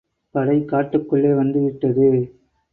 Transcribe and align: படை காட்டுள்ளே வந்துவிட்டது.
படை 0.35 0.55
காட்டுள்ளே 0.71 1.35
வந்துவிட்டது. 1.35 2.09